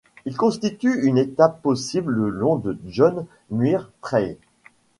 [0.25, 4.35] Il constitue une étape possible le long du John Muir Trail.